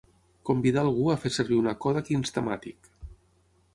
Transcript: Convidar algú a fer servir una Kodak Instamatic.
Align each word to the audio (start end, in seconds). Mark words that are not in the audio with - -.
Convidar 0.49 0.83
algú 0.85 1.03
a 1.11 1.17
fer 1.25 1.31
servir 1.37 1.59
una 1.65 1.75
Kodak 1.85 2.11
Instamatic. 2.17 2.91